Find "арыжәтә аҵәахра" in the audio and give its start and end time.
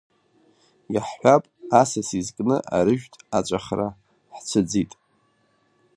2.77-3.87